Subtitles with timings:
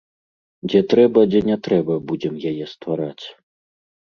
[0.69, 3.25] Дзе трэба, дзе не трэба, будзем яе ствараць.